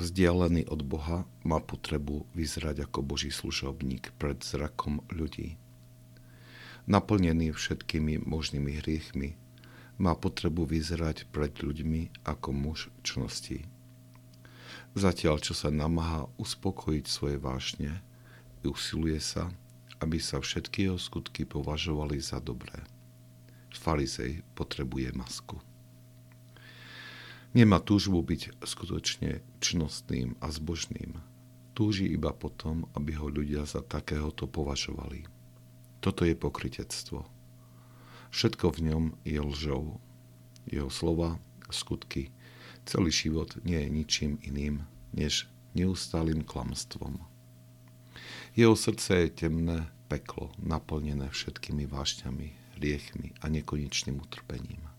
vzdialený 0.00 0.66
od 0.72 0.80
Boha, 0.82 1.28
má 1.44 1.60
potrebu 1.60 2.24
vyzerať 2.32 2.88
ako 2.88 3.04
Boží 3.04 3.28
služobník 3.28 4.16
pred 4.16 4.40
zrakom 4.40 5.04
ľudí. 5.12 5.60
Naplnený 6.88 7.52
všetkými 7.52 8.24
možnými 8.24 8.80
hriechmi, 8.80 9.36
má 10.00 10.16
potrebu 10.16 10.64
vyzerať 10.64 11.28
pred 11.28 11.52
ľuďmi 11.60 12.24
ako 12.24 12.48
muž 12.56 12.88
čnosti. 13.04 13.68
Zatiaľ, 14.96 15.38
čo 15.44 15.52
sa 15.52 15.68
namáha 15.68 16.26
uspokojiť 16.40 17.04
svoje 17.06 17.36
vášne, 17.36 18.00
usiluje 18.64 19.20
sa, 19.20 19.52
aby 20.00 20.16
sa 20.16 20.40
všetky 20.40 20.88
jeho 20.88 20.98
skutky 20.98 21.44
považovali 21.44 22.16
za 22.18 22.40
dobré. 22.40 22.80
Farizej 23.70 24.42
potrebuje 24.56 25.14
masku. 25.14 25.60
Nemá 27.50 27.82
túžbu 27.82 28.22
byť 28.22 28.62
skutočne 28.62 29.42
čnostným 29.58 30.38
a 30.38 30.54
zbožným. 30.54 31.18
Túži 31.74 32.06
iba 32.06 32.30
potom, 32.30 32.86
aby 32.94 33.18
ho 33.18 33.26
ľudia 33.26 33.66
za 33.66 33.82
takéhoto 33.82 34.46
považovali. 34.46 35.26
Toto 35.98 36.22
je 36.22 36.38
pokritectvo. 36.38 37.26
Všetko 38.30 38.66
v 38.70 38.78
ňom 38.86 39.04
je 39.26 39.40
lžou. 39.42 39.98
Jeho 40.70 40.86
slova, 40.94 41.42
skutky, 41.74 42.30
celý 42.86 43.10
život 43.10 43.58
nie 43.66 43.82
je 43.82 43.88
ničím 43.90 44.32
iným, 44.46 44.86
než 45.10 45.50
neustálým 45.74 46.46
klamstvom. 46.46 47.18
Jeho 48.54 48.74
srdce 48.78 49.26
je 49.26 49.46
temné 49.46 49.90
peklo, 50.06 50.50
naplnené 50.58 51.30
všetkými 51.30 51.86
vášňami, 51.86 52.78
riechmi 52.78 53.34
a 53.42 53.50
nekonečným 53.50 54.18
utrpením. 54.22 54.89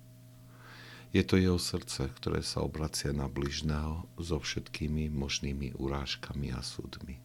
Je 1.12 1.24
to 1.28 1.36
jeho 1.36 1.60
srdce, 1.60 2.08
ktoré 2.08 2.40
sa 2.40 2.64
obracia 2.64 3.12
na 3.12 3.28
bližného 3.28 4.08
so 4.16 4.40
všetkými 4.40 5.12
možnými 5.12 5.76
urážkami 5.76 6.56
a 6.56 6.64
súdmi. 6.64 7.20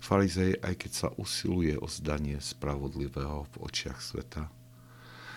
Farizej, 0.00 0.56
aj 0.64 0.74
keď 0.80 0.92
sa 0.92 1.08
usiluje 1.20 1.76
o 1.76 1.86
zdanie 1.86 2.40
spravodlivého 2.40 3.46
v 3.52 3.54
očiach 3.62 4.00
sveta, 4.00 4.48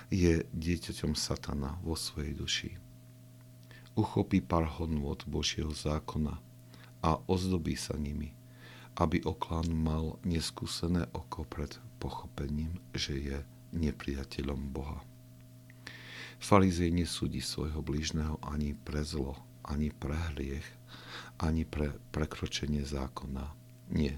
je 0.08 0.48
dieťaťom 0.56 1.14
satana 1.14 1.78
vo 1.84 2.00
svojej 2.00 2.34
duši. 2.34 2.72
Uchopí 4.00 4.40
pár 4.40 4.66
hodnôt 4.80 5.20
Božieho 5.28 5.76
zákona 5.76 6.40
a 7.04 7.20
ozdobí 7.28 7.76
sa 7.76 8.00
nimi, 8.00 8.32
aby 8.96 9.20
oklán 9.28 9.68
mal 9.68 10.16
neskúsené 10.24 11.12
oko 11.12 11.44
pred 11.44 11.76
pochopením, 12.00 12.80
že 12.96 13.20
je 13.20 13.38
nepriateľom 13.76 14.72
Boha. 14.72 15.04
Farizej 16.40 16.92
nesúdi 16.94 17.42
svojho 17.42 17.82
blížneho 17.82 18.38
ani 18.46 18.76
pre 18.76 19.02
zlo, 19.02 19.40
ani 19.66 19.90
pre 19.90 20.16
hriech, 20.34 20.68
ani 21.42 21.66
pre 21.66 21.96
prekročenie 22.14 22.86
zákona. 22.86 23.52
Nie. 23.92 24.18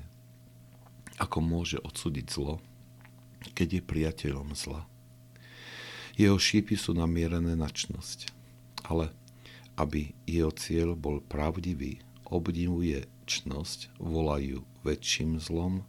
Ako 1.18 1.42
môže 1.42 1.82
odsúdiť 1.82 2.26
zlo, 2.30 2.62
keď 3.58 3.80
je 3.80 3.82
priateľom 3.82 4.54
zla? 4.54 4.86
Jeho 6.18 6.38
šípy 6.38 6.74
sú 6.74 6.98
namierené 6.98 7.54
na 7.54 7.70
čnosť, 7.70 8.34
ale 8.90 9.14
aby 9.78 10.18
jeho 10.26 10.50
cieľ 10.50 10.98
bol 10.98 11.22
pravdivý, 11.22 12.02
obdivuje 12.26 13.06
čnosť, 13.30 14.02
volajú 14.02 14.66
väčším 14.82 15.38
zlom 15.38 15.86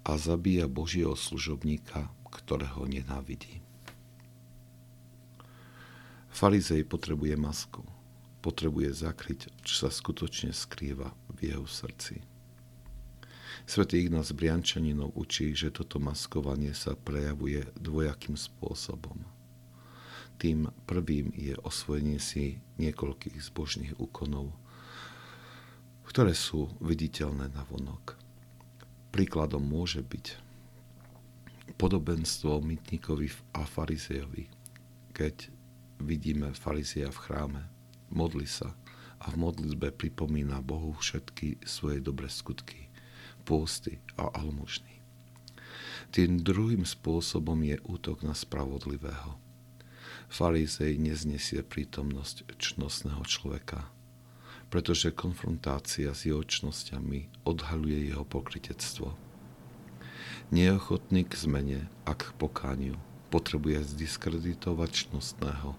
a 0.00 0.16
zabíja 0.16 0.64
Božieho 0.64 1.12
služobníka, 1.12 2.08
ktorého 2.32 2.88
nenávidí. 2.88 3.60
Farizej 6.40 6.88
potrebuje 6.88 7.36
masku. 7.36 7.84
Potrebuje 8.40 9.04
zakryť, 9.04 9.52
čo 9.60 9.84
sa 9.84 9.88
skutočne 9.92 10.56
skrýva 10.56 11.12
v 11.36 11.52
jeho 11.52 11.68
srdci. 11.68 12.24
Svetý 13.68 14.08
Ignác 14.08 14.32
Briančaninov 14.32 15.12
učí, 15.20 15.52
že 15.52 15.68
toto 15.68 16.00
maskovanie 16.00 16.72
sa 16.72 16.96
prejavuje 16.96 17.68
dvojakým 17.76 18.40
spôsobom. 18.40 19.20
Tým 20.40 20.72
prvým 20.88 21.28
je 21.36 21.60
osvojenie 21.60 22.16
si 22.16 22.56
niekoľkých 22.80 23.36
zbožných 23.36 24.00
úkonov, 24.00 24.48
ktoré 26.08 26.32
sú 26.32 26.72
viditeľné 26.80 27.52
na 27.52 27.68
vonok. 27.68 28.16
Príkladom 29.12 29.60
môže 29.60 30.00
byť 30.00 30.40
podobenstvo 31.76 32.64
mytníkovi 32.64 33.28
a 33.52 33.68
farizejovi, 33.68 34.48
keď 35.12 35.59
vidíme 36.00 36.52
farizia 36.56 37.12
v 37.12 37.18
chráme, 37.18 37.62
modli 38.10 38.48
sa 38.48 38.74
a 39.20 39.28
v 39.28 39.36
modlitbe 39.36 39.92
pripomína 39.92 40.64
Bohu 40.64 40.96
všetky 40.96 41.60
svoje 41.68 42.00
dobré 42.00 42.32
skutky, 42.32 42.88
pôsty 43.44 44.00
a 44.16 44.32
almužny. 44.32 45.00
Tým 46.10 46.42
druhým 46.42 46.82
spôsobom 46.82 47.60
je 47.62 47.78
útok 47.86 48.26
na 48.26 48.34
spravodlivého. 48.34 49.38
Farizej 50.26 50.98
neznesie 50.98 51.62
prítomnosť 51.62 52.58
čnostného 52.58 53.22
človeka, 53.26 53.86
pretože 54.70 55.14
konfrontácia 55.14 56.10
s 56.14 56.26
jeho 56.26 56.42
čnosťami 56.42 57.46
odhaluje 57.46 58.10
jeho 58.10 58.26
pokritectvo. 58.26 59.14
Neochotný 60.50 61.26
k 61.26 61.34
zmene 61.38 61.80
a 62.06 62.14
k 62.14 62.34
pokániu 62.34 62.98
potrebuje 63.30 63.86
zdiskreditovať 63.94 64.90
čnostného, 65.06 65.78